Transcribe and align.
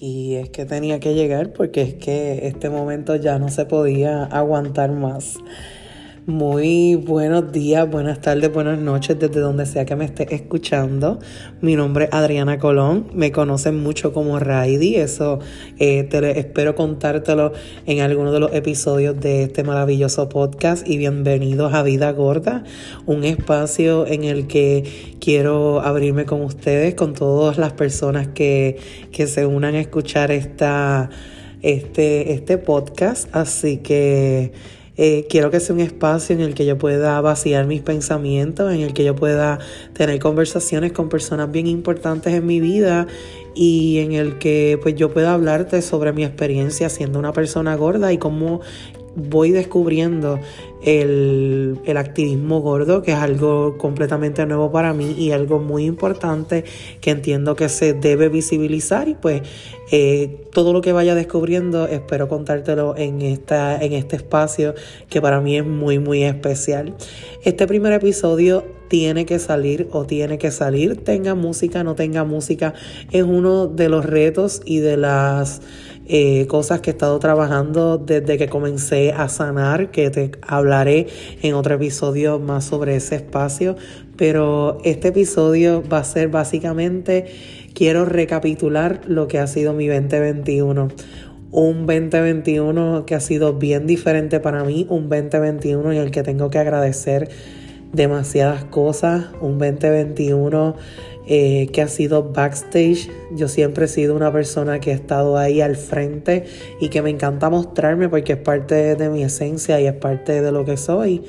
y 0.00 0.36
es 0.36 0.48
que 0.48 0.64
tenía 0.64 0.98
que 0.98 1.14
llegar 1.14 1.52
porque 1.52 1.82
es 1.82 1.94
que 1.94 2.46
este 2.46 2.70
momento 2.70 3.16
ya 3.16 3.38
no 3.38 3.50
se 3.50 3.66
podía 3.66 4.24
aguantar 4.24 4.90
más. 4.92 5.36
Muy 6.26 6.96
buenos 6.96 7.50
días, 7.50 7.90
buenas 7.90 8.20
tardes, 8.20 8.52
buenas 8.52 8.78
noches 8.78 9.18
desde 9.18 9.40
donde 9.40 9.64
sea 9.64 9.86
que 9.86 9.96
me 9.96 10.04
esté 10.04 10.34
escuchando. 10.34 11.18
Mi 11.62 11.76
nombre 11.76 12.04
es 12.04 12.10
Adriana 12.12 12.58
Colón, 12.58 13.06
me 13.14 13.32
conocen 13.32 13.82
mucho 13.82 14.12
como 14.12 14.38
Raidi, 14.38 14.96
eso 14.96 15.38
eh, 15.78 16.04
te, 16.04 16.38
espero 16.38 16.74
contártelo 16.74 17.54
en 17.86 18.00
alguno 18.00 18.32
de 18.32 18.40
los 18.40 18.52
episodios 18.52 19.18
de 19.18 19.44
este 19.44 19.64
maravilloso 19.64 20.28
podcast 20.28 20.86
y 20.86 20.98
bienvenidos 20.98 21.72
a 21.72 21.82
Vida 21.82 22.12
Gorda, 22.12 22.64
un 23.06 23.24
espacio 23.24 24.06
en 24.06 24.24
el 24.24 24.46
que 24.46 25.16
quiero 25.20 25.80
abrirme 25.80 26.26
con 26.26 26.42
ustedes, 26.42 26.94
con 26.96 27.14
todas 27.14 27.56
las 27.56 27.72
personas 27.72 28.28
que, 28.28 28.76
que 29.10 29.26
se 29.26 29.46
unan 29.46 29.74
a 29.74 29.80
escuchar 29.80 30.30
esta, 30.32 31.08
este, 31.62 32.34
este 32.34 32.58
podcast, 32.58 33.34
así 33.34 33.78
que... 33.78 34.79
Eh, 35.02 35.26
quiero 35.30 35.50
que 35.50 35.60
sea 35.60 35.74
un 35.74 35.80
espacio 35.80 36.34
en 36.34 36.42
el 36.42 36.52
que 36.52 36.66
yo 36.66 36.76
pueda 36.76 37.18
vaciar 37.22 37.66
mis 37.66 37.80
pensamientos, 37.80 38.70
en 38.70 38.80
el 38.80 38.92
que 38.92 39.02
yo 39.02 39.16
pueda 39.16 39.58
tener 39.94 40.18
conversaciones 40.18 40.92
con 40.92 41.08
personas 41.08 41.50
bien 41.50 41.66
importantes 41.66 42.34
en 42.34 42.44
mi 42.44 42.60
vida 42.60 43.06
y 43.54 43.98
en 43.98 44.12
el 44.12 44.38
que 44.38 44.78
pues 44.82 44.94
yo 44.94 45.10
pueda 45.10 45.34
hablarte 45.34 45.82
sobre 45.82 46.12
mi 46.12 46.24
experiencia 46.24 46.88
siendo 46.88 47.18
una 47.18 47.32
persona 47.32 47.74
gorda 47.76 48.12
y 48.12 48.18
cómo 48.18 48.60
voy 49.16 49.50
descubriendo 49.50 50.38
el, 50.82 51.78
activismo 51.96 52.60
gordo, 52.60 53.02
que 53.02 53.12
es 53.12 53.18
algo 53.18 53.76
completamente 53.76 54.46
nuevo 54.46 54.70
para 54.70 54.94
mí 54.94 55.14
y 55.18 55.32
algo 55.32 55.58
muy 55.58 55.84
importante 55.84 56.64
que 57.00 57.10
entiendo 57.10 57.56
que 57.56 57.68
se 57.68 57.92
debe 57.92 58.28
visibilizar 58.28 59.08
y 59.08 59.14
pues 59.14 59.42
eh, 59.90 60.46
todo 60.52 60.72
lo 60.72 60.80
que 60.80 60.92
vaya 60.92 61.14
descubriendo 61.14 61.86
espero 61.86 62.28
contártelo 62.28 62.94
en, 62.96 63.20
esta, 63.22 63.82
en 63.82 63.92
este 63.92 64.16
espacio 64.16 64.74
que 65.08 65.20
para 65.20 65.40
mí 65.40 65.58
es 65.58 65.66
muy 65.66 65.98
muy 65.98 66.22
especial. 66.22 66.94
Este 67.44 67.66
primer 67.66 67.92
episodio 67.92 68.79
tiene 68.90 69.24
que 69.24 69.38
salir 69.38 69.86
o 69.92 70.04
tiene 70.04 70.36
que 70.36 70.50
salir, 70.50 70.96
tenga 70.96 71.36
música, 71.36 71.84
no 71.84 71.94
tenga 71.94 72.24
música, 72.24 72.74
es 73.12 73.22
uno 73.22 73.68
de 73.68 73.88
los 73.88 74.04
retos 74.04 74.62
y 74.64 74.80
de 74.80 74.96
las 74.96 75.62
eh, 76.06 76.48
cosas 76.48 76.80
que 76.80 76.90
he 76.90 76.92
estado 76.94 77.16
trabajando 77.20 77.98
desde 77.98 78.36
que 78.36 78.48
comencé 78.48 79.12
a 79.12 79.28
sanar, 79.28 79.92
que 79.92 80.10
te 80.10 80.32
hablaré 80.42 81.06
en 81.40 81.54
otro 81.54 81.76
episodio 81.76 82.40
más 82.40 82.64
sobre 82.64 82.96
ese 82.96 83.14
espacio, 83.14 83.76
pero 84.16 84.78
este 84.82 85.08
episodio 85.08 85.84
va 85.88 85.98
a 85.98 86.04
ser 86.04 86.26
básicamente, 86.26 87.26
quiero 87.74 88.04
recapitular 88.06 89.02
lo 89.06 89.28
que 89.28 89.38
ha 89.38 89.46
sido 89.46 89.72
mi 89.72 89.86
2021 89.86 90.88
un 91.52 91.84
2021 91.84 93.06
que 93.06 93.16
ha 93.16 93.20
sido 93.20 93.54
bien 93.54 93.86
diferente 93.86 94.38
para 94.38 94.62
mí, 94.62 94.86
un 94.88 95.08
2021 95.08 95.92
en 95.92 95.98
el 95.98 96.10
que 96.12 96.22
tengo 96.22 96.48
que 96.48 96.58
agradecer 96.58 97.28
demasiadas 97.92 98.64
cosas, 98.64 99.26
un 99.40 99.58
2021 99.58 100.76
eh, 101.26 101.68
que 101.72 101.82
ha 101.82 101.88
sido 101.88 102.32
backstage. 102.32 103.10
Yo 103.32 103.48
siempre 103.48 103.84
he 103.84 103.88
sido 103.88 104.16
una 104.16 104.32
persona 104.32 104.80
que 104.80 104.90
ha 104.90 104.94
estado 104.94 105.36
ahí 105.36 105.60
al 105.60 105.76
frente 105.76 106.44
y 106.80 106.88
que 106.88 107.02
me 107.02 107.10
encanta 107.10 107.50
mostrarme 107.50 108.08
porque 108.08 108.32
es 108.32 108.38
parte 108.38 108.96
de 108.96 109.08
mi 109.08 109.22
esencia 109.22 109.80
y 109.80 109.86
es 109.86 109.94
parte 109.94 110.42
de 110.42 110.52
lo 110.52 110.64
que 110.64 110.76
soy. 110.76 111.22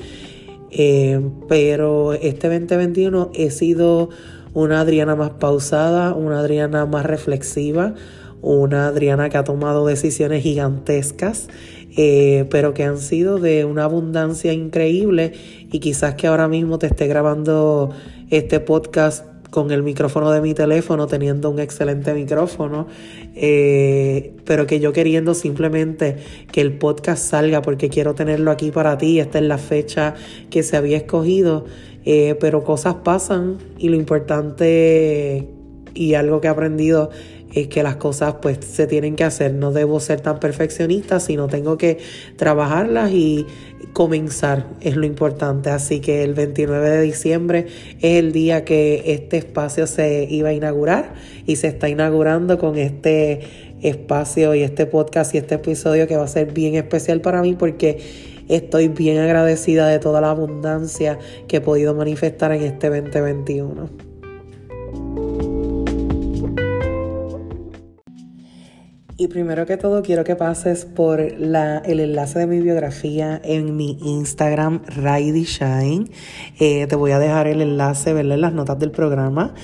Eh, 0.70 1.20
pero 1.48 2.14
este 2.14 2.48
2021 2.48 3.30
he 3.34 3.50
sido 3.50 4.08
una 4.54 4.80
Adriana 4.80 5.14
más 5.14 5.30
pausada, 5.30 6.14
una 6.14 6.40
Adriana 6.40 6.86
más 6.86 7.04
reflexiva, 7.04 7.94
una 8.40 8.88
Adriana 8.88 9.28
que 9.28 9.38
ha 9.38 9.44
tomado 9.44 9.86
decisiones 9.86 10.42
gigantescas, 10.42 11.48
eh, 11.96 12.46
pero 12.50 12.74
que 12.74 12.84
han 12.84 12.98
sido 12.98 13.38
de 13.38 13.64
una 13.64 13.84
abundancia 13.84 14.52
increíble 14.52 15.32
y 15.70 15.78
quizás 15.80 16.14
que 16.14 16.26
ahora 16.26 16.48
mismo 16.48 16.78
te 16.78 16.86
esté 16.86 17.06
grabando 17.06 17.90
este 18.30 18.60
podcast 18.60 19.26
con 19.52 19.70
el 19.70 19.82
micrófono 19.82 20.30
de 20.30 20.40
mi 20.40 20.54
teléfono, 20.54 21.06
teniendo 21.06 21.50
un 21.50 21.60
excelente 21.60 22.14
micrófono, 22.14 22.86
eh, 23.36 24.32
pero 24.46 24.66
que 24.66 24.80
yo 24.80 24.94
queriendo 24.94 25.34
simplemente 25.34 26.16
que 26.50 26.62
el 26.62 26.78
podcast 26.78 27.22
salga 27.22 27.60
porque 27.60 27.90
quiero 27.90 28.14
tenerlo 28.14 28.50
aquí 28.50 28.70
para 28.70 28.96
ti, 28.96 29.20
esta 29.20 29.38
es 29.38 29.44
la 29.44 29.58
fecha 29.58 30.14
que 30.48 30.62
se 30.62 30.78
había 30.78 30.96
escogido, 30.96 31.66
eh, 32.06 32.34
pero 32.40 32.64
cosas 32.64 32.94
pasan 33.04 33.58
y 33.76 33.90
lo 33.90 33.96
importante 33.96 35.46
y 35.94 36.14
algo 36.14 36.40
que 36.40 36.46
he 36.46 36.50
aprendido 36.50 37.10
es 37.52 37.68
que 37.68 37.82
las 37.82 37.96
cosas 37.96 38.36
pues 38.40 38.58
se 38.62 38.86
tienen 38.86 39.16
que 39.16 39.24
hacer. 39.24 39.54
No 39.54 39.72
debo 39.72 40.00
ser 40.00 40.20
tan 40.20 40.40
perfeccionista, 40.40 41.20
sino 41.20 41.48
tengo 41.48 41.76
que 41.76 41.98
trabajarlas 42.36 43.12
y 43.12 43.46
comenzar, 43.92 44.66
es 44.80 44.96
lo 44.96 45.06
importante. 45.06 45.70
Así 45.70 46.00
que 46.00 46.24
el 46.24 46.34
29 46.34 46.90
de 46.90 47.02
diciembre 47.02 47.66
es 48.00 48.18
el 48.18 48.32
día 48.32 48.64
que 48.64 49.02
este 49.06 49.36
espacio 49.36 49.86
se 49.86 50.26
iba 50.30 50.50
a 50.50 50.52
inaugurar 50.52 51.14
y 51.46 51.56
se 51.56 51.68
está 51.68 51.88
inaugurando 51.88 52.58
con 52.58 52.76
este 52.76 53.40
espacio 53.82 54.54
y 54.54 54.62
este 54.62 54.86
podcast 54.86 55.34
y 55.34 55.38
este 55.38 55.56
episodio 55.56 56.06
que 56.06 56.16
va 56.16 56.24
a 56.24 56.28
ser 56.28 56.52
bien 56.52 56.76
especial 56.76 57.20
para 57.20 57.42
mí 57.42 57.54
porque 57.58 57.98
estoy 58.48 58.88
bien 58.88 59.18
agradecida 59.18 59.88
de 59.88 59.98
toda 59.98 60.20
la 60.20 60.30
abundancia 60.30 61.18
que 61.48 61.56
he 61.56 61.60
podido 61.60 61.94
manifestar 61.94 62.52
en 62.52 62.62
este 62.62 62.88
2021. 62.88 64.11
Y 69.18 69.28
primero 69.28 69.66
que 69.66 69.76
todo 69.76 70.02
quiero 70.02 70.24
que 70.24 70.36
pases 70.36 70.86
por 70.86 71.20
el 71.20 72.00
enlace 72.00 72.38
de 72.38 72.46
mi 72.46 72.60
biografía 72.60 73.40
en 73.44 73.76
mi 73.76 73.98
Instagram, 74.02 74.82
Raidy 74.86 75.44
Shine. 75.44 76.10
Eh, 76.58 76.86
te 76.86 76.96
voy 76.96 77.10
a 77.10 77.18
dejar 77.18 77.46
el 77.46 77.60
enlace, 77.60 78.14
verle 78.14 78.34
en 78.34 78.40
las 78.40 78.54
notas 78.54 78.78
del 78.78 78.90
programa. 78.90 79.54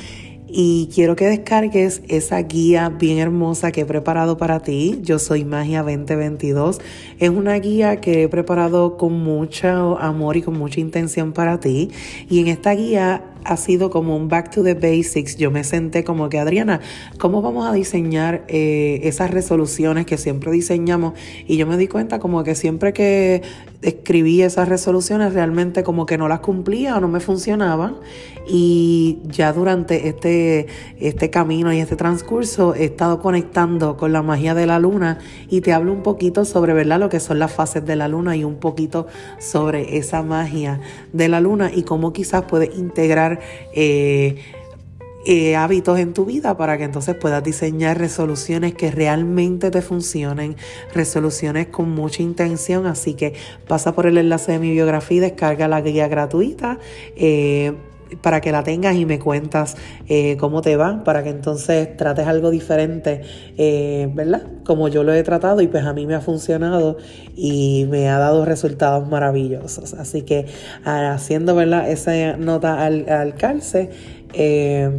Y 0.51 0.89
quiero 0.95 1.15
que 1.15 1.27
descargues 1.27 2.01
esa 2.09 2.41
guía 2.41 2.89
bien 2.89 3.19
hermosa 3.19 3.71
que 3.71 3.83
he 3.83 3.85
preparado 3.85 4.39
para 4.39 4.61
ti. 4.61 4.99
Yo 5.03 5.19
soy 5.19 5.45
Magia 5.45 5.83
2022. 5.83 6.81
Es 7.19 7.29
una 7.29 7.55
guía 7.57 8.01
que 8.01 8.23
he 8.23 8.29
preparado 8.29 8.97
con 8.97 9.13
mucho 9.13 9.99
amor 9.99 10.39
y 10.39 10.43
con 10.43 10.59
mucha 10.59 10.81
intención 10.81 11.35
para 11.35 11.61
ti. 11.61 11.91
Y 12.31 12.41
en 12.41 12.49
esta 12.49 12.73
guía 12.73 13.28
ha 13.49 13.57
sido 13.57 13.89
como 13.89 14.15
un 14.15 14.29
back 14.29 14.51
to 14.51 14.63
the 14.63 14.75
basics. 14.75 15.37
Yo 15.37 15.51
me 15.51 15.65
senté 15.65 16.05
como 16.05 16.29
que, 16.29 16.39
Adriana, 16.39 16.81
¿cómo 17.19 17.41
vamos 17.41 17.67
a 17.67 17.73
diseñar 17.73 18.45
eh, 18.49 19.01
esas 19.05 19.31
resoluciones 19.31 20.05
que 20.05 20.19
siempre 20.19 20.53
diseñamos? 20.53 21.15
Y 21.47 21.57
yo 21.57 21.67
me 21.67 21.79
di 21.79 21.89
cuenta 21.89 22.19
como 22.19 22.45
que 22.45 22.55
siempre 22.55 22.93
que 22.93 23.43
escribí 23.81 24.43
esas 24.43 24.69
resoluciones 24.69 25.35
realmente 25.35 25.85
como 25.85 26.05
que 26.05 26.19
no 26.19 26.29
las 26.29 26.41
cumplía 26.41 26.97
o 26.97 27.01
no 27.01 27.09
me 27.09 27.21
funcionaban. 27.21 27.97
Y 28.51 29.19
ya 29.25 29.53
durante 29.53 30.09
este, 30.09 30.67
este 30.99 31.31
camino 31.31 31.73
y 31.73 31.81
este 31.81 31.97
transcurso 31.97 32.75
he 32.75 32.85
estado 32.85 33.21
conectando 33.21 33.97
con 33.97 34.13
la 34.13 34.23
magia 34.23 34.55
de 34.55 34.67
la 34.67 34.79
luna 34.79 35.19
y 35.51 35.61
te 35.61 35.73
hablo 35.73 35.93
un 35.93 36.03
poquito 36.03 36.45
sobre 36.47 36.73
¿verdad? 36.73 36.99
lo 36.99 37.09
que 37.11 37.21
son 37.21 37.39
las 37.39 37.53
fases 37.53 37.85
de 37.85 37.97
la 37.97 38.09
luna 38.09 38.37
y 38.37 38.45
un 38.45 38.57
poquito 38.57 39.07
sobre 39.39 39.99
esa 39.99 40.23
magia 40.23 40.81
de 41.13 41.29
la 41.29 41.41
luna 41.41 41.71
y 41.75 41.83
cómo 41.83 42.15
quizás 42.15 42.45
puedes 42.45 42.77
integrar 42.79 43.38
eh, 43.75 44.37
eh, 45.31 45.57
hábitos 45.57 45.99
en 45.99 46.15
tu 46.15 46.25
vida 46.25 46.57
para 46.57 46.79
que 46.79 46.85
entonces 46.85 47.15
puedas 47.15 47.45
diseñar 47.45 47.99
resoluciones 47.99 48.73
que 48.73 48.91
realmente 48.91 49.71
te 49.71 49.83
funcionen, 49.83 50.57
resoluciones 50.95 51.67
con 51.67 51.91
mucha 51.91 52.23
intención. 52.23 52.87
Así 52.87 53.15
que 53.15 53.35
pasa 53.67 53.95
por 53.95 54.07
el 54.07 54.17
enlace 54.17 54.53
de 54.53 54.59
mi 54.59 54.71
biografía 54.71 55.19
y 55.19 55.21
descarga 55.21 55.69
la 55.69 55.83
guía 55.83 56.09
gratuita. 56.09 56.79
Eh, 57.15 57.75
para 58.23 58.41
que 58.41 58.53
la 58.53 58.63
tengas 58.63 58.97
y 58.97 59.07
me 59.07 59.19
cuentas 59.19 59.77
cómo 60.39 60.63
te 60.63 60.77
va, 60.77 61.05
para 61.05 61.23
que 61.23 61.31
entonces 61.31 61.97
trates 61.97 62.27
algo 62.27 62.51
diferente, 62.51 63.23
¿verdad? 64.15 64.43
Como 64.65 64.89
yo 64.89 65.03
lo 65.03 65.13
he 65.13 65.23
tratado 65.23 65.61
y 65.61 65.69
pues 65.69 65.85
a 65.85 65.93
mí 65.93 66.07
me 66.07 66.15
ha 66.15 66.21
funcionado 66.21 66.97
y 67.37 67.87
me 67.91 68.09
ha 68.09 68.19
dado 68.19 68.45
resultados 68.45 69.09
maravillosos. 69.09 69.95
Así 69.95 70.23
que 70.23 70.47
haciendo, 70.85 71.55
¿verdad? 71.55 71.91
Esa 71.91 72.37
nota 72.37 72.85
al, 72.85 73.09
al 73.09 73.35
calce, 73.35 73.91
eh, 74.33 74.91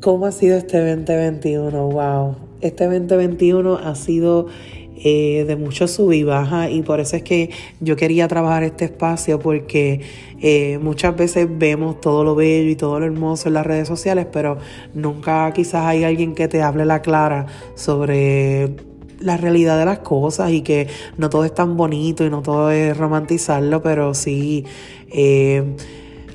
¿cómo 0.00 0.26
ha 0.26 0.32
sido 0.32 0.56
este 0.56 0.78
2021? 0.78 1.88
¡Wow! 1.88 2.36
Este 2.60 2.84
2021 2.84 3.76
ha 3.76 3.94
sido 3.94 4.46
eh, 4.96 5.44
de 5.46 5.56
mucho 5.56 5.88
sub 5.88 6.12
y 6.12 6.22
baja 6.22 6.70
y 6.70 6.82
por 6.82 7.00
eso 7.00 7.16
es 7.16 7.22
que 7.22 7.50
yo 7.80 7.96
quería 7.96 8.28
trabajar 8.28 8.62
este 8.62 8.84
espacio 8.86 9.38
porque 9.38 10.00
eh, 10.40 10.78
muchas 10.80 11.16
veces 11.16 11.48
vemos 11.50 12.00
todo 12.00 12.22
lo 12.22 12.34
bello 12.34 12.70
y 12.70 12.76
todo 12.76 13.00
lo 13.00 13.06
hermoso 13.06 13.48
en 13.48 13.54
las 13.54 13.66
redes 13.66 13.88
sociales, 13.88 14.26
pero 14.32 14.58
nunca 14.94 15.52
quizás 15.52 15.86
hay 15.86 16.04
alguien 16.04 16.34
que 16.34 16.48
te 16.48 16.62
hable 16.62 16.84
la 16.84 17.02
clara 17.02 17.46
sobre 17.74 18.76
la 19.20 19.36
realidad 19.36 19.78
de 19.78 19.84
las 19.84 20.00
cosas 20.00 20.52
y 20.52 20.62
que 20.62 20.88
no 21.16 21.30
todo 21.30 21.44
es 21.44 21.54
tan 21.54 21.76
bonito 21.76 22.24
y 22.24 22.30
no 22.30 22.42
todo 22.42 22.70
es 22.70 22.96
romantizarlo, 22.96 23.82
pero 23.82 24.14
sí 24.14 24.64
eh, 25.10 25.76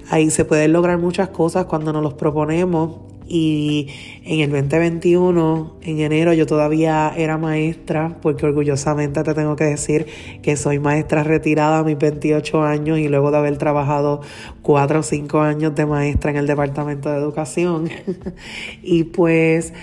ahí 0.10 0.30
se 0.30 0.46
pueden 0.46 0.74
lograr 0.74 0.98
muchas 0.98 1.30
cosas 1.30 1.66
cuando 1.66 1.94
nos 1.94 2.04
los 2.04 2.14
proponemos 2.16 3.09
y 3.30 3.88
en 4.26 4.40
el 4.40 4.50
2021, 4.50 5.78
en 5.84 6.00
enero, 6.00 6.34
yo 6.34 6.48
todavía 6.48 7.14
era 7.16 7.38
maestra, 7.38 8.18
porque 8.22 8.48
orgullosamente 8.48 9.24
te 9.24 9.34
tengo 9.36 9.56
que 9.56 9.66
decir 9.66 10.08
que 10.42 10.58
soy 10.58 10.80
maestra 10.80 11.24
retirada 11.24 11.80
a 11.80 11.84
mis 11.84 11.98
28 11.98 12.64
años 12.64 12.98
y 12.98 13.08
luego 13.08 13.30
de 13.30 13.38
haber 13.38 13.58
trabajado 13.58 14.22
4 14.64 15.00
o 15.00 15.04
5 15.04 15.42
años 15.42 15.76
de 15.76 15.86
maestra 15.86 16.32
en 16.32 16.38
el 16.38 16.48
Departamento 16.48 17.10
de 17.10 17.18
Educación. 17.18 17.90
y 18.84 19.04
pues... 19.06 19.74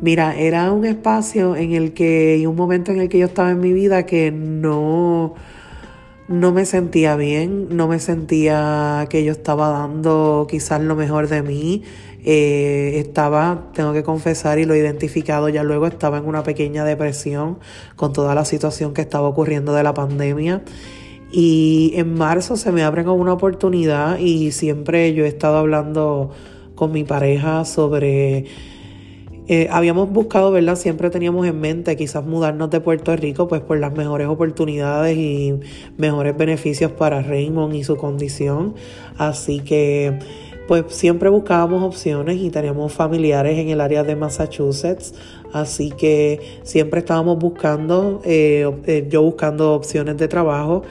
Mira, 0.00 0.36
era 0.36 0.72
un 0.72 0.84
espacio 0.84 1.54
en 1.54 1.72
el 1.72 1.92
que, 1.92 2.36
y 2.38 2.46
un 2.46 2.56
momento 2.56 2.90
en 2.90 3.00
el 3.00 3.08
que 3.08 3.18
yo 3.18 3.26
estaba 3.26 3.52
en 3.52 3.60
mi 3.60 3.72
vida 3.72 4.04
que 4.06 4.32
no, 4.32 5.34
no 6.26 6.52
me 6.52 6.64
sentía 6.64 7.16
bien, 7.16 7.68
no 7.70 7.86
me 7.86 8.00
sentía 8.00 9.06
que 9.08 9.24
yo 9.24 9.32
estaba 9.32 9.68
dando 9.68 10.46
quizás 10.50 10.80
lo 10.80 10.96
mejor 10.96 11.28
de 11.28 11.42
mí. 11.42 11.82
Eh, 12.26 12.94
estaba, 12.96 13.70
tengo 13.74 13.92
que 13.92 14.02
confesar 14.02 14.58
y 14.58 14.64
lo 14.64 14.72
he 14.72 14.78
identificado 14.78 15.50
ya 15.50 15.62
luego, 15.62 15.86
estaba 15.86 16.16
en 16.18 16.24
una 16.24 16.42
pequeña 16.42 16.84
depresión 16.84 17.58
con 17.96 18.14
toda 18.14 18.34
la 18.34 18.46
situación 18.46 18.94
que 18.94 19.02
estaba 19.02 19.28
ocurriendo 19.28 19.74
de 19.74 19.82
la 19.82 19.92
pandemia. 19.92 20.62
Y 21.30 21.92
en 21.96 22.14
marzo 22.14 22.56
se 22.56 22.72
me 22.72 22.82
abre 22.82 23.02
una 23.02 23.32
oportunidad 23.32 24.18
y 24.18 24.52
siempre 24.52 25.12
yo 25.14 25.24
he 25.24 25.28
estado 25.28 25.58
hablando 25.58 26.30
con 26.74 26.92
mi 26.92 27.04
pareja 27.04 27.64
sobre 27.64 28.46
eh, 29.46 29.68
habíamos 29.70 30.10
buscado, 30.10 30.50
¿verdad? 30.52 30.74
Siempre 30.74 31.10
teníamos 31.10 31.46
en 31.46 31.60
mente 31.60 31.96
quizás 31.96 32.24
mudarnos 32.24 32.70
de 32.70 32.80
Puerto 32.80 33.14
Rico, 33.14 33.46
pues 33.46 33.60
por 33.60 33.78
las 33.78 33.92
mejores 33.92 34.26
oportunidades 34.26 35.18
y 35.18 35.60
mejores 35.98 36.34
beneficios 36.34 36.92
para 36.92 37.20
Raymond 37.20 37.74
y 37.74 37.84
su 37.84 37.96
condición. 37.96 38.74
Así 39.18 39.60
que, 39.60 40.18
pues 40.66 40.84
siempre 40.88 41.28
buscábamos 41.28 41.82
opciones 41.82 42.36
y 42.36 42.50
teníamos 42.50 42.92
familiares 42.92 43.58
en 43.58 43.68
el 43.68 43.80
área 43.80 44.02
de 44.02 44.16
Massachusetts. 44.16 45.14
Así 45.52 45.90
que 45.90 46.60
siempre 46.62 47.00
estábamos 47.00 47.38
buscando, 47.38 48.22
eh, 48.24 48.70
eh, 48.86 49.06
yo 49.08 49.22
buscando 49.22 49.74
opciones 49.74 50.16
de 50.16 50.28
trabajo 50.28 50.82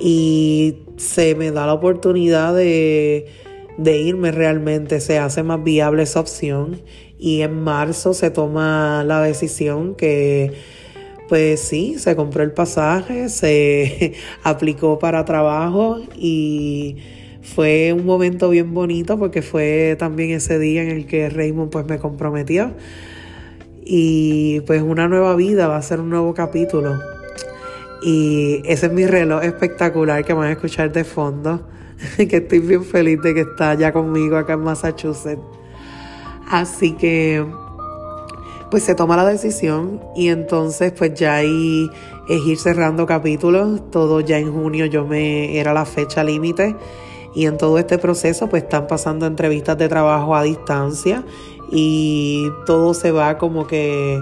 y 0.00 0.78
se 0.96 1.34
me 1.34 1.50
da 1.50 1.66
la 1.66 1.74
oportunidad 1.74 2.54
de, 2.54 3.26
de 3.78 4.00
irme 4.00 4.32
realmente, 4.32 5.00
se 5.00 5.18
hace 5.18 5.42
más 5.42 5.62
viable 5.62 6.02
esa 6.02 6.20
opción 6.20 6.80
y 7.18 7.42
en 7.42 7.62
marzo 7.62 8.14
se 8.14 8.30
toma 8.30 9.04
la 9.04 9.22
decisión 9.22 9.94
que 9.94 10.52
pues 11.28 11.60
sí, 11.60 11.98
se 11.98 12.16
compró 12.16 12.42
el 12.42 12.52
pasaje, 12.52 13.28
se 13.28 14.14
aplicó 14.42 14.98
para 14.98 15.24
trabajo 15.24 16.00
y 16.16 16.96
fue 17.44 17.92
un 17.92 18.06
momento 18.06 18.48
bien 18.48 18.72
bonito 18.72 19.18
porque 19.18 19.42
fue 19.42 19.96
también 19.98 20.30
ese 20.30 20.58
día 20.58 20.82
en 20.82 20.88
el 20.88 21.06
que 21.06 21.28
Raymond 21.28 21.70
pues 21.70 21.86
me 21.86 21.98
comprometió. 21.98 22.72
Y 23.84 24.60
pues 24.60 24.82
una 24.82 25.08
nueva 25.08 25.36
vida 25.36 25.68
va 25.68 25.76
a 25.76 25.82
ser 25.82 26.00
un 26.00 26.08
nuevo 26.08 26.32
capítulo. 26.32 26.98
Y 28.02 28.62
ese 28.64 28.86
es 28.86 28.92
mi 28.92 29.06
reloj 29.06 29.44
espectacular 29.44 30.24
que 30.24 30.32
van 30.32 30.48
a 30.48 30.52
escuchar 30.52 30.90
de 30.92 31.04
fondo 31.04 31.68
que 32.16 32.36
estoy 32.36 32.60
bien 32.60 32.82
feliz 32.82 33.20
de 33.22 33.34
que 33.34 33.40
está 33.42 33.74
ya 33.74 33.92
conmigo 33.92 34.36
acá 34.36 34.54
en 34.54 34.60
Massachusetts. 34.60 35.42
Así 36.48 36.92
que 36.92 37.44
pues 38.70 38.82
se 38.82 38.94
toma 38.94 39.16
la 39.16 39.26
decisión 39.26 40.00
y 40.16 40.28
entonces 40.28 40.92
pues 40.92 41.14
ya 41.14 41.36
ahí 41.36 41.90
es 42.28 42.46
ir 42.46 42.56
cerrando 42.56 43.04
capítulos. 43.04 43.90
Todo 43.90 44.20
ya 44.20 44.38
en 44.38 44.50
junio 44.50 44.86
yo 44.86 45.06
me 45.06 45.58
era 45.58 45.74
la 45.74 45.84
fecha 45.84 46.24
límite 46.24 46.74
y 47.34 47.46
en 47.46 47.58
todo 47.58 47.78
este 47.78 47.98
proceso 47.98 48.48
pues 48.48 48.62
están 48.62 48.86
pasando 48.86 49.26
entrevistas 49.26 49.76
de 49.78 49.88
trabajo 49.88 50.34
a 50.34 50.42
distancia 50.42 51.24
y 51.70 52.48
todo 52.66 52.94
se 52.94 53.10
va 53.10 53.38
como 53.38 53.66
que 53.66 54.20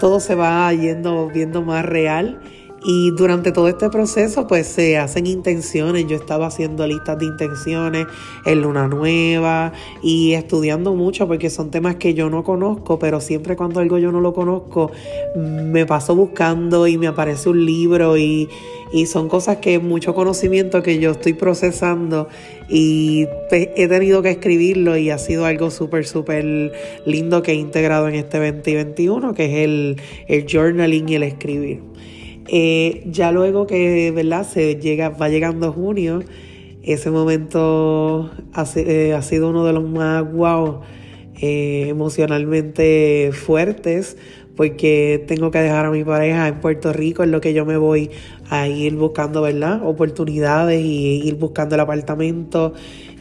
todo 0.00 0.20
se 0.20 0.34
va 0.34 0.72
yendo 0.72 1.28
viendo 1.28 1.62
más 1.62 1.84
real 1.84 2.40
y 2.84 3.12
durante 3.12 3.50
todo 3.50 3.68
este 3.68 3.88
proceso, 3.88 4.46
pues 4.46 4.66
se 4.66 4.98
hacen 4.98 5.26
intenciones. 5.26 6.06
Yo 6.06 6.16
estaba 6.16 6.48
haciendo 6.48 6.86
listas 6.86 7.18
de 7.18 7.24
intenciones 7.24 8.06
en 8.44 8.60
Luna 8.60 8.88
Nueva 8.88 9.72
y 10.02 10.34
estudiando 10.34 10.94
mucho 10.94 11.26
porque 11.26 11.48
son 11.48 11.70
temas 11.70 11.96
que 11.96 12.12
yo 12.12 12.28
no 12.28 12.44
conozco, 12.44 12.98
pero 12.98 13.20
siempre 13.20 13.56
cuando 13.56 13.80
algo 13.80 13.96
yo 13.96 14.12
no 14.12 14.20
lo 14.20 14.34
conozco, 14.34 14.92
me 15.34 15.86
paso 15.86 16.14
buscando 16.14 16.86
y 16.86 16.98
me 16.98 17.06
aparece 17.06 17.48
un 17.48 17.64
libro 17.64 18.18
y, 18.18 18.50
y 18.92 19.06
son 19.06 19.30
cosas 19.30 19.56
que 19.56 19.78
mucho 19.78 20.14
conocimiento 20.14 20.82
que 20.82 20.98
yo 20.98 21.12
estoy 21.12 21.32
procesando 21.32 22.28
y 22.68 23.26
he 23.50 23.88
tenido 23.88 24.20
que 24.20 24.30
escribirlo 24.30 24.98
y 24.98 25.08
ha 25.08 25.16
sido 25.16 25.46
algo 25.46 25.70
súper, 25.70 26.06
súper 26.06 26.72
lindo 27.06 27.42
que 27.42 27.52
he 27.52 27.54
integrado 27.54 28.08
en 28.08 28.16
este 28.16 28.38
2021, 28.38 29.32
que 29.32 29.44
es 29.46 29.64
el, 29.64 29.96
el 30.28 30.46
journaling 30.46 31.08
y 31.08 31.14
el 31.14 31.22
escribir. 31.22 31.94
Eh, 32.48 33.04
ya 33.06 33.32
luego 33.32 33.66
que 33.66 34.10
¿verdad? 34.10 34.46
Se 34.46 34.76
llega, 34.76 35.08
va 35.08 35.28
llegando 35.28 35.72
junio, 35.72 36.22
ese 36.82 37.10
momento 37.10 38.30
ha, 38.52 38.64
eh, 38.76 39.18
sido 39.22 39.48
uno 39.50 39.64
de 39.64 39.72
los 39.72 39.88
más 39.88 40.30
wow 40.30 40.82
eh, 41.40 41.86
emocionalmente 41.88 43.30
fuertes 43.32 44.16
porque 44.56 45.24
tengo 45.26 45.50
que 45.50 45.58
dejar 45.58 45.86
a 45.86 45.90
mi 45.90 46.04
pareja 46.04 46.46
en 46.46 46.60
Puerto 46.60 46.92
Rico, 46.92 47.24
en 47.24 47.32
lo 47.32 47.40
que 47.40 47.54
yo 47.54 47.64
me 47.64 47.76
voy 47.76 48.10
a 48.50 48.68
ir 48.68 48.94
buscando, 48.94 49.42
¿verdad? 49.42 49.80
Oportunidades 49.84 50.80
y 50.80 51.22
ir 51.26 51.34
buscando 51.34 51.74
el 51.74 51.80
apartamento 51.80 52.72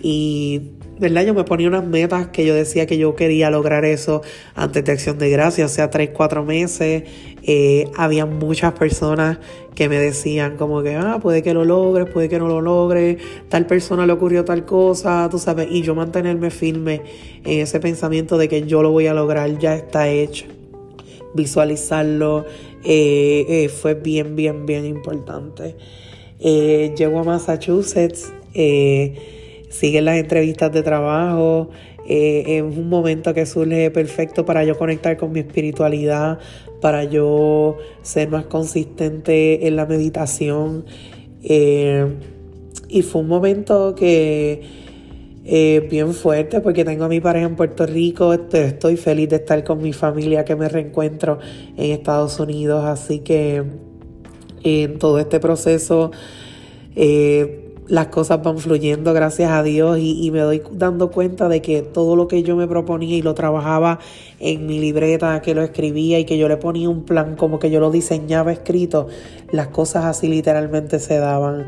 y 0.01 0.73
¿verdad? 0.99 1.25
Yo 1.25 1.33
me 1.33 1.43
ponía 1.43 1.67
unas 1.67 1.85
metas 1.85 2.27
que 2.27 2.45
yo 2.45 2.53
decía 2.53 2.85
que 2.85 2.97
yo 2.97 3.15
quería 3.15 3.49
lograr 3.49 3.85
eso 3.85 4.21
antes 4.55 4.83
de 4.85 4.91
Acción 4.91 5.17
de 5.17 5.29
Gracia, 5.29 5.65
o 5.65 5.69
sea, 5.69 5.89
tres, 5.89 6.11
cuatro 6.13 6.43
meses. 6.43 7.03
Eh, 7.43 7.89
había 7.95 8.25
muchas 8.25 8.73
personas 8.73 9.39
que 9.75 9.89
me 9.89 9.97
decían 9.97 10.55
como 10.55 10.83
que, 10.83 10.95
ah, 10.95 11.19
puede 11.21 11.41
que 11.41 11.53
lo 11.53 11.65
logres, 11.65 12.09
puede 12.09 12.29
que 12.29 12.39
no 12.39 12.47
lo 12.47 12.61
logres, 12.61 13.17
tal 13.49 13.65
persona 13.65 14.05
le 14.05 14.13
ocurrió 14.13 14.45
tal 14.45 14.65
cosa, 14.65 15.27
tú 15.29 15.39
sabes, 15.39 15.67
y 15.69 15.81
yo 15.81 15.95
mantenerme 15.95 16.51
firme 16.51 17.01
en 17.43 17.59
ese 17.59 17.79
pensamiento 17.79 18.37
de 18.37 18.47
que 18.47 18.65
yo 18.65 18.81
lo 18.83 18.91
voy 18.91 19.07
a 19.07 19.13
lograr, 19.13 19.57
ya 19.57 19.75
está 19.75 20.07
hecho. 20.09 20.45
Visualizarlo 21.33 22.45
eh, 22.83 23.45
eh, 23.49 23.69
fue 23.69 23.95
bien, 23.95 24.35
bien, 24.35 24.65
bien 24.65 24.85
importante. 24.85 25.75
llego 26.39 27.19
a 27.19 27.23
Massachusetts 27.23 28.31
siguen 29.73 30.05
las 30.05 30.17
entrevistas 30.17 30.71
de 30.71 30.83
trabajo. 30.83 31.69
Eh, 32.07 32.43
es 32.57 32.61
un 32.61 32.89
momento 32.89 33.33
que 33.33 33.45
surge 33.45 33.89
perfecto 33.89 34.45
para 34.45 34.63
yo 34.63 34.77
conectar 34.77 35.17
con 35.17 35.31
mi 35.31 35.39
espiritualidad, 35.39 36.37
para 36.79 37.03
yo 37.05 37.77
ser 38.03 38.29
más 38.29 38.45
consistente 38.45 39.67
en 39.67 39.75
la 39.75 39.85
meditación. 39.85 40.85
Eh, 41.43 42.05
y 42.87 43.01
fue 43.01 43.21
un 43.21 43.27
momento 43.27 43.95
que 43.95 44.61
eh, 45.45 45.87
bien 45.89 46.13
fuerte 46.13 46.61
porque 46.61 46.85
tengo 46.85 47.05
a 47.05 47.09
mi 47.09 47.19
pareja 47.19 47.47
en 47.47 47.55
Puerto 47.55 47.85
Rico, 47.87 48.33
estoy 48.33 48.95
feliz 48.95 49.29
de 49.29 49.37
estar 49.37 49.63
con 49.63 49.81
mi 49.81 49.91
familia 49.91 50.45
que 50.45 50.55
me 50.55 50.69
reencuentro 50.69 51.39
en 51.75 51.91
Estados 51.91 52.39
Unidos, 52.39 52.85
así 52.85 53.19
que 53.19 53.63
en 54.63 54.99
todo 54.99 55.19
este 55.19 55.39
proceso 55.39 56.11
las 57.87 58.07
cosas 58.07 58.41
van 58.41 58.57
fluyendo, 58.57 59.13
gracias 59.13 59.51
a 59.51 59.63
Dios, 59.63 59.97
y, 59.99 60.29
me 60.31 60.39
doy 60.39 60.61
dando 60.71 61.11
cuenta 61.11 61.49
de 61.49 61.61
que 61.61 61.81
todo 61.81 62.15
lo 62.15 62.27
que 62.27 62.43
yo 62.43 62.55
me 62.55 62.67
proponía 62.67 63.15
y 63.15 63.21
lo 63.21 63.33
trabajaba 63.33 63.99
en 64.39 64.65
mi 64.65 64.79
libreta, 64.79 65.41
que 65.41 65.53
lo 65.53 65.61
escribía 65.61 66.19
y 66.19 66.25
que 66.25 66.37
yo 66.37 66.47
le 66.47 66.57
ponía 66.57 66.89
un 66.89 67.03
plan 67.03 67.35
como 67.35 67.59
que 67.59 67.69
yo 67.69 67.79
lo 67.79 67.91
diseñaba 67.91 68.51
escrito, 68.51 69.07
las 69.51 69.67
cosas 69.67 70.05
así 70.05 70.27
literalmente 70.27 70.99
se 70.99 71.17
daban. 71.17 71.67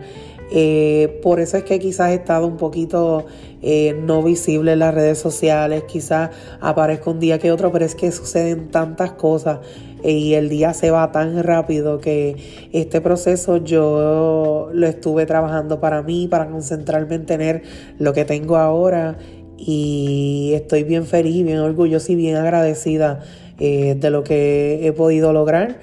Eh, 0.51 1.19
por 1.23 1.39
eso 1.39 1.57
es 1.57 1.63
que 1.63 1.79
quizás 1.79 2.11
he 2.11 2.15
estado 2.15 2.45
un 2.45 2.57
poquito 2.57 3.25
eh, 3.63 3.99
no 3.99 4.21
visible 4.21 4.73
en 4.73 4.79
las 4.79 4.93
redes 4.93 5.17
sociales, 5.17 5.83
quizás 5.87 6.29
aparezco 6.61 7.11
un 7.11 7.19
día 7.19 7.39
que 7.39 7.51
otro, 7.51 7.71
pero 7.71 7.83
es 7.83 7.95
que 7.95 8.11
suceden 8.11 8.69
tantas 8.69 9.13
cosas 9.13 9.59
y 10.11 10.33
el 10.35 10.49
día 10.49 10.73
se 10.73 10.91
va 10.91 11.11
tan 11.11 11.41
rápido 11.43 11.99
que 11.99 12.35
este 12.71 13.01
proceso 13.01 13.57
yo 13.57 14.69
lo 14.73 14.87
estuve 14.87 15.25
trabajando 15.25 15.79
para 15.79 16.01
mí, 16.01 16.27
para 16.27 16.47
concentrarme 16.47 17.15
en 17.15 17.25
tener 17.25 17.63
lo 17.99 18.13
que 18.13 18.25
tengo 18.25 18.57
ahora 18.57 19.17
y 19.57 20.51
estoy 20.53 20.83
bien 20.83 21.05
feliz, 21.05 21.43
bien 21.43 21.59
orgullosa 21.59 22.11
y 22.11 22.15
bien 22.15 22.35
agradecida 22.35 23.21
eh, 23.59 23.95
de 23.99 24.09
lo 24.09 24.23
que 24.23 24.85
he 24.85 24.91
podido 24.91 25.33
lograr 25.33 25.79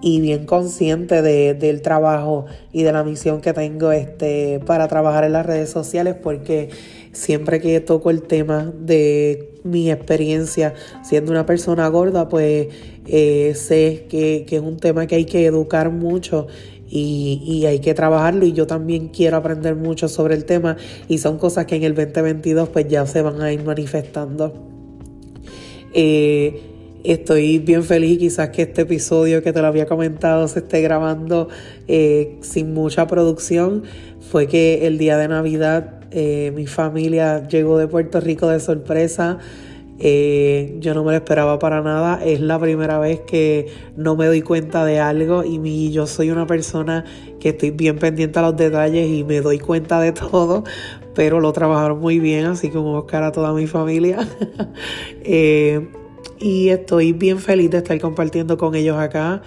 y 0.00 0.20
bien 0.20 0.46
consciente 0.46 1.22
de, 1.22 1.54
del 1.54 1.82
trabajo 1.82 2.46
y 2.72 2.82
de 2.82 2.92
la 2.92 3.02
misión 3.02 3.40
que 3.40 3.52
tengo 3.52 3.90
este, 3.92 4.60
para 4.64 4.86
trabajar 4.88 5.24
en 5.24 5.32
las 5.32 5.44
redes 5.44 5.70
sociales 5.70 6.14
porque 6.22 6.70
siempre 7.12 7.60
que 7.60 7.80
toco 7.80 8.10
el 8.10 8.22
tema 8.22 8.72
de 8.78 9.54
mi 9.64 9.90
experiencia 9.90 10.74
siendo 11.02 11.32
una 11.32 11.46
persona 11.46 11.88
gorda, 11.88 12.28
pues 12.28 12.68
eh, 13.06 13.52
sé 13.56 14.06
que, 14.08 14.46
es 14.48 14.60
un 14.60 14.76
tema 14.76 15.06
que 15.06 15.16
hay 15.16 15.24
que 15.24 15.44
educar 15.46 15.90
mucho 15.90 16.46
y, 16.90 17.42
y, 17.44 17.66
hay 17.66 17.80
que 17.80 17.92
trabajarlo 17.92 18.46
y 18.46 18.52
yo 18.52 18.66
también 18.66 19.08
quiero 19.08 19.36
aprender 19.36 19.76
mucho 19.76 20.08
sobre 20.08 20.34
el 20.34 20.46
tema 20.46 20.78
y 21.06 21.18
son 21.18 21.36
cosas 21.36 21.66
que 21.66 21.76
en 21.76 21.82
el 21.82 21.94
2022 21.94 22.70
pues 22.70 22.88
ya 22.88 23.04
se 23.04 23.20
van 23.20 23.42
a 23.42 23.52
ir 23.52 23.62
manifestando. 23.62 24.54
Eh, 25.92 26.77
estoy 27.12 27.58
bien 27.58 27.84
feliz 27.84 28.18
quizás 28.18 28.50
que 28.50 28.62
este 28.62 28.82
episodio 28.82 29.42
que 29.42 29.52
te 29.52 29.60
lo 29.60 29.68
había 29.68 29.86
comentado 29.86 30.46
se 30.48 30.60
esté 30.60 30.80
grabando 30.80 31.48
eh, 31.86 32.38
sin 32.40 32.74
mucha 32.74 33.06
producción. 33.06 33.84
Fue 34.30 34.46
que 34.46 34.86
el 34.86 34.98
día 34.98 35.16
de 35.16 35.28
Navidad 35.28 35.94
mi 36.54 36.66
familia 36.66 37.46
llegó 37.48 37.76
de 37.76 37.86
Puerto 37.86 38.18
Rico 38.20 38.48
de 38.48 38.60
sorpresa. 38.60 39.38
yo 39.98 40.94
no 40.94 41.04
me 41.04 41.12
lo 41.12 41.16
esperaba 41.16 41.58
para 41.58 41.82
nada. 41.82 42.24
Es 42.24 42.40
la 42.40 42.58
primera 42.58 42.98
vez 42.98 43.20
que 43.20 43.66
no 43.96 44.16
me 44.16 44.26
doy 44.26 44.40
cuenta 44.40 44.86
de 44.86 45.00
algo 45.00 45.44
y 45.44 45.58
mi, 45.58 45.92
yo 45.92 46.06
soy 46.06 46.30
una 46.30 46.46
persona 46.46 47.04
que 47.40 47.50
estoy 47.50 47.72
bien 47.72 47.98
pendiente 47.98 48.38
a 48.38 48.42
los 48.42 48.56
detalles 48.56 49.08
y 49.08 49.22
me 49.24 49.42
doy 49.42 49.58
cuenta 49.58 50.00
de 50.00 50.12
todo 50.12 50.64
pero 51.18 51.40
lo 51.40 51.52
trabajaron 51.52 51.98
muy 51.98 52.20
bien, 52.20 52.46
así 52.46 52.70
como 52.70 52.92
Oscar 52.92 53.24
a 53.24 53.32
toda 53.32 53.52
mi 53.52 53.66
familia. 53.66 54.18
Eh, 55.30 55.88
y 56.38 56.68
estoy 56.68 57.12
bien 57.12 57.38
feliz 57.38 57.70
de 57.70 57.78
estar 57.78 57.98
compartiendo 58.00 58.56
con 58.56 58.74
ellos 58.74 58.98
acá. 58.98 59.42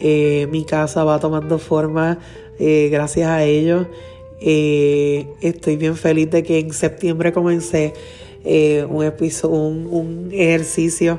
Eh, 0.00 0.46
mi 0.50 0.64
casa 0.64 1.04
va 1.04 1.18
tomando 1.18 1.58
forma 1.58 2.18
eh, 2.58 2.88
gracias 2.90 3.28
a 3.28 3.44
ellos. 3.44 3.86
estoy 4.40 5.76
bien 5.76 5.96
feliz 5.96 6.30
de 6.30 6.42
que 6.42 6.58
en 6.58 6.72
septiembre 6.72 7.32
comencé 7.32 7.94
un, 8.44 9.04
episodio, 9.04 9.56
un, 9.56 10.28
ejercicio 10.30 11.18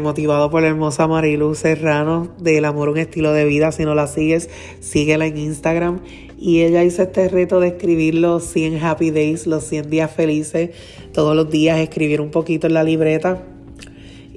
motivado 0.00 0.50
por 0.50 0.62
la 0.62 0.68
hermosa 0.68 1.08
Marilu 1.08 1.54
Serrano 1.54 2.28
del 2.38 2.64
amor, 2.64 2.90
un 2.90 2.98
estilo 2.98 3.32
de 3.32 3.44
vida. 3.44 3.72
Si 3.72 3.84
no 3.84 3.94
la 3.94 4.06
sigues, 4.06 4.50
síguela 4.80 5.26
en 5.26 5.36
Instagram 5.36 6.00
y 6.40 6.62
ella 6.62 6.82
hizo 6.82 7.02
este 7.02 7.28
reto 7.28 7.60
de 7.60 7.68
escribir 7.68 8.14
los 8.14 8.44
100 8.44 8.82
happy 8.82 9.10
days, 9.10 9.46
los 9.46 9.62
100 9.64 9.90
días 9.90 10.10
felices, 10.10 10.70
todos 11.12 11.36
los 11.36 11.50
días 11.50 11.78
escribir 11.78 12.22
un 12.22 12.30
poquito 12.30 12.66
en 12.66 12.74
la 12.74 12.82
libreta. 12.82 13.44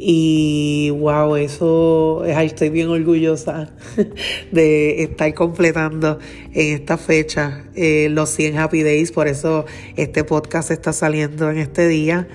Y 0.05 0.89
wow, 0.89 1.37
eso 1.37 2.25
estoy 2.25 2.67
bien 2.67 2.89
orgullosa 2.89 3.69
de 4.51 5.01
estar 5.03 5.33
completando 5.33 6.19
en 6.53 6.75
esta 6.75 6.97
fecha 6.97 7.63
eh, 7.73 8.09
los 8.11 8.29
100 8.31 8.57
Happy 8.57 8.83
Days. 8.83 9.13
Por 9.13 9.29
eso 9.29 9.65
este 9.95 10.25
podcast 10.25 10.71
está 10.71 10.91
saliendo 10.91 11.49
en 11.49 11.57
este 11.57 11.87
día. 11.87 12.27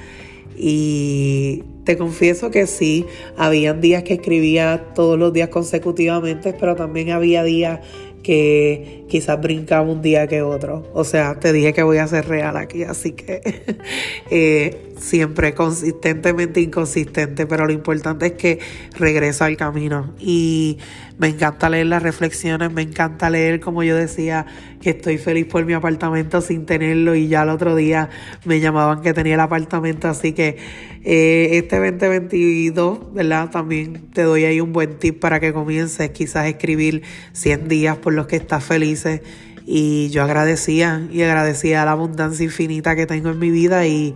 Y 0.56 1.62
te 1.84 1.98
confieso 1.98 2.50
que 2.50 2.66
sí, 2.66 3.04
habían 3.36 3.82
días 3.82 4.02
que 4.02 4.14
escribía 4.14 4.86
todos 4.94 5.18
los 5.18 5.34
días 5.34 5.50
consecutivamente, 5.50 6.54
pero 6.58 6.74
también 6.74 7.10
había 7.10 7.42
días 7.42 7.80
que 8.22 9.04
quizás 9.08 9.40
brincaba 9.40 9.88
un 9.88 10.02
día 10.02 10.26
que 10.26 10.42
otro. 10.42 10.90
O 10.94 11.04
sea, 11.04 11.38
te 11.38 11.52
dije 11.52 11.72
que 11.72 11.82
voy 11.82 11.98
a 11.98 12.06
ser 12.06 12.26
real 12.28 12.56
aquí, 12.56 12.82
así 12.82 13.12
que 13.12 13.40
eh, 14.30 14.94
siempre 14.98 15.54
consistentemente 15.54 16.60
inconsistente, 16.60 17.46
pero 17.46 17.66
lo 17.66 17.72
importante 17.72 18.26
es 18.26 18.32
que 18.32 18.58
regresa 18.96 19.46
al 19.46 19.56
camino. 19.56 20.14
Y 20.18 20.78
me 21.18 21.28
encanta 21.28 21.68
leer 21.68 21.86
las 21.86 22.02
reflexiones, 22.02 22.72
me 22.72 22.82
encanta 22.82 23.30
leer, 23.30 23.60
como 23.60 23.82
yo 23.82 23.96
decía, 23.96 24.46
que 24.80 24.90
estoy 24.90 25.18
feliz 25.18 25.46
por 25.46 25.64
mi 25.64 25.72
apartamento 25.72 26.40
sin 26.40 26.66
tenerlo 26.66 27.14
y 27.14 27.28
ya 27.28 27.42
el 27.42 27.48
otro 27.48 27.74
día 27.74 28.08
me 28.44 28.60
llamaban 28.60 29.02
que 29.02 29.12
tenía 29.12 29.34
el 29.34 29.40
apartamento, 29.40 30.08
así 30.08 30.32
que 30.32 30.56
eh, 31.04 31.48
este 31.52 31.78
2022, 31.78 33.14
¿verdad? 33.14 33.50
También 33.50 34.10
te 34.12 34.22
doy 34.22 34.44
ahí 34.44 34.60
un 34.60 34.72
buen 34.72 34.98
tip 34.98 35.18
para 35.20 35.40
que 35.40 35.52
comiences 35.52 36.10
quizás 36.10 36.46
escribir 36.46 37.02
100 37.32 37.68
días 37.68 37.96
por 37.96 38.12
los 38.12 38.26
que 38.26 38.36
estás 38.36 38.64
felices. 38.64 39.22
Y 39.70 40.08
yo 40.08 40.22
agradecía 40.22 41.06
y 41.12 41.22
agradecía 41.22 41.84
la 41.84 41.92
abundancia 41.92 42.42
infinita 42.42 42.96
que 42.96 43.06
tengo 43.06 43.28
en 43.30 43.38
mi 43.38 43.50
vida 43.50 43.86
y 43.86 44.14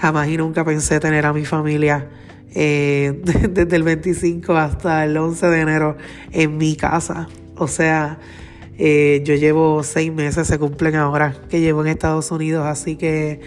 jamás 0.00 0.28
y 0.28 0.36
nunca 0.36 0.64
pensé 0.64 0.98
tener 0.98 1.26
a 1.26 1.32
mi 1.32 1.44
familia 1.44 2.08
eh, 2.54 3.20
desde 3.50 3.76
el 3.76 3.82
25 3.82 4.56
hasta 4.56 5.04
el 5.04 5.16
11 5.16 5.46
de 5.46 5.60
enero 5.60 5.96
en 6.32 6.56
mi 6.56 6.76
casa. 6.76 7.28
O 7.56 7.68
sea, 7.68 8.18
eh, 8.78 9.20
yo 9.24 9.34
llevo 9.34 9.82
seis 9.82 10.12
meses, 10.12 10.46
se 10.46 10.58
cumplen 10.58 10.96
ahora, 10.96 11.36
que 11.50 11.60
llevo 11.60 11.82
en 11.82 11.88
Estados 11.88 12.30
Unidos, 12.30 12.66
así 12.66 12.96
que 12.96 13.40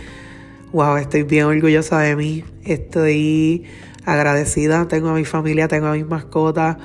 wow, 0.72 0.98
estoy 0.98 1.24
bien 1.24 1.46
orgullosa 1.46 2.00
de 2.00 2.16
mí, 2.16 2.44
estoy 2.64 3.64
agradecida, 4.06 4.88
tengo 4.88 5.10
a 5.10 5.14
mi 5.14 5.26
familia, 5.26 5.68
tengo 5.68 5.88
a 5.88 5.94
mis 5.94 6.06
mascotas 6.06 6.78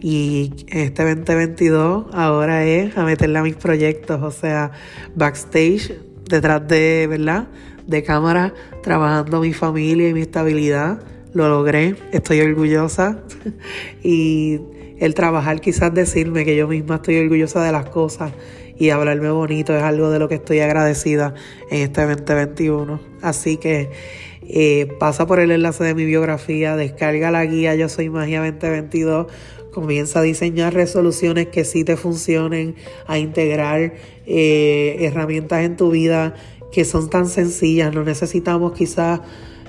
y 0.00 0.52
este 0.68 1.02
2022 1.02 2.06
ahora 2.12 2.64
es 2.64 2.96
a 2.98 3.04
meterle 3.04 3.38
a 3.38 3.42
mis 3.42 3.56
proyectos, 3.56 4.22
o 4.22 4.30
sea, 4.30 4.72
backstage, 5.14 5.94
detrás 6.28 6.66
de, 6.68 7.06
¿verdad? 7.08 7.48
De 7.86 8.02
cámara, 8.02 8.54
trabajando 8.82 9.40
mi 9.40 9.52
familia 9.52 10.08
y 10.08 10.14
mi 10.14 10.22
estabilidad. 10.22 11.00
Lo 11.32 11.48
logré, 11.48 11.96
estoy 12.12 12.40
orgullosa 12.40 13.22
y 14.02 14.60
el 14.98 15.14
trabajar 15.14 15.60
quizás 15.60 15.92
decirme 15.92 16.44
que 16.44 16.56
yo 16.56 16.68
misma 16.68 16.96
estoy 16.96 17.18
orgullosa 17.18 17.62
de 17.62 17.72
las 17.72 17.88
cosas 17.88 18.32
y 18.78 18.90
hablarme 18.90 19.30
bonito 19.30 19.76
es 19.76 19.82
algo 19.82 20.10
de 20.10 20.18
lo 20.18 20.28
que 20.28 20.36
estoy 20.36 20.60
agradecida 20.60 21.34
en 21.70 21.82
este 21.82 22.06
2021. 22.06 23.00
Así 23.22 23.56
que 23.56 23.90
eh, 24.42 24.88
pasa 24.98 25.26
por 25.26 25.40
el 25.40 25.50
enlace 25.50 25.84
de 25.84 25.94
mi 25.94 26.04
biografía, 26.04 26.76
descarga 26.76 27.30
la 27.30 27.44
guía 27.44 27.74
Yo 27.74 27.88
Soy 27.88 28.10
Magia 28.10 28.40
2022, 28.40 29.26
comienza 29.72 30.20
a 30.20 30.22
diseñar 30.22 30.74
resoluciones 30.74 31.48
que 31.48 31.64
sí 31.64 31.84
te 31.84 31.96
funcionen, 31.96 32.74
a 33.06 33.18
integrar 33.18 33.94
eh, 34.26 34.96
herramientas 35.00 35.64
en 35.64 35.76
tu 35.76 35.90
vida 35.90 36.34
que 36.74 36.84
son 36.84 37.08
tan 37.08 37.28
sencillas, 37.28 37.94
no 37.94 38.02
necesitamos 38.02 38.72
quizás 38.72 39.20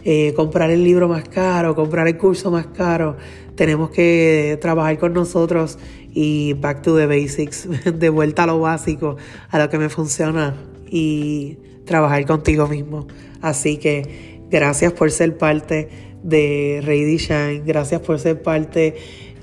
eh, 0.03 0.33
comprar 0.35 0.71
el 0.71 0.83
libro 0.83 1.07
más 1.07 1.29
caro, 1.29 1.75
comprar 1.75 2.07
el 2.07 2.17
curso 2.17 2.49
más 2.49 2.65
caro, 2.67 3.15
tenemos 3.53 3.91
que 3.91 4.57
trabajar 4.59 4.97
con 4.97 5.13
nosotros 5.13 5.77
y 6.15 6.53
back 6.53 6.81
to 6.81 6.97
the 6.97 7.05
basics, 7.05 7.69
de 7.99 8.09
vuelta 8.09 8.43
a 8.43 8.47
lo 8.47 8.59
básico, 8.59 9.17
a 9.51 9.59
lo 9.59 9.69
que 9.69 9.77
me 9.77 9.89
funciona 9.89 10.55
y 10.89 11.59
trabajar 11.85 12.25
contigo 12.25 12.67
mismo. 12.67 13.05
Así 13.39 13.77
que 13.77 14.41
gracias 14.49 14.91
por 14.91 15.11
ser 15.11 15.37
parte 15.37 15.89
de 16.23 16.81
Ready 16.83 17.17
Shine, 17.17 17.61
gracias 17.63 18.01
por 18.01 18.17
ser 18.19 18.41
parte 18.41 18.95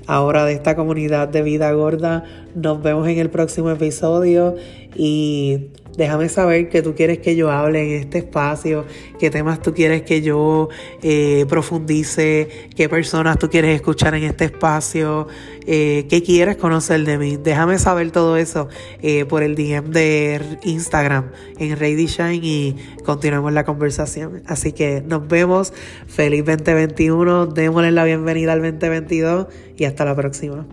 ahora 0.05 0.43
de 0.43 0.51
esta 0.51 0.75
comunidad 0.75 1.29
de 1.29 1.43
vida 1.43 1.71
gorda. 1.71 2.25
Nos 2.55 2.83
vemos 2.83 3.07
en 3.07 3.19
el 3.19 3.29
próximo 3.29 3.69
episodio 3.71 4.55
y 4.97 5.69
Déjame 5.97 6.27
saber 6.27 6.69
qué 6.69 6.81
tú 6.81 6.95
quieres 6.95 7.19
que 7.19 7.35
yo 7.35 7.51
hable 7.51 7.81
en 7.81 8.01
este 8.01 8.19
espacio, 8.19 8.85
qué 9.19 9.29
temas 9.29 9.61
tú 9.61 9.73
quieres 9.75 10.01
que 10.01 10.21
yo 10.21 10.69
eh, 11.03 11.45
profundice, 11.47 12.69
qué 12.75 12.89
personas 12.89 13.37
tú 13.37 13.49
quieres 13.49 13.75
escuchar 13.75 14.15
en 14.15 14.23
este 14.23 14.45
espacio, 14.45 15.27
eh, 15.67 16.07
qué 16.09 16.23
quieres 16.23 16.57
conocer 16.57 17.03
de 17.05 17.19
mí. 17.19 17.37
Déjame 17.37 17.77
saber 17.77 18.09
todo 18.09 18.37
eso 18.37 18.69
eh, 19.03 19.25
por 19.25 19.43
el 19.43 19.55
DM 19.55 19.91
de 19.91 20.41
Instagram 20.63 21.31
en 21.59 21.77
Ready 21.77 22.07
Shine 22.07 22.39
y 22.41 22.75
continuemos 23.05 23.53
la 23.53 23.63
conversación. 23.63 24.41
Así 24.47 24.71
que 24.71 25.03
nos 25.05 25.27
vemos. 25.27 25.73
Feliz 26.07 26.43
2021. 26.43 27.47
Démosle 27.47 27.91
la 27.91 28.03
bienvenida 28.03 28.53
al 28.53 28.61
2022 28.61 29.47
y 29.77 29.85
hasta 29.85 30.05
la 30.05 30.15
próxima. 30.15 30.65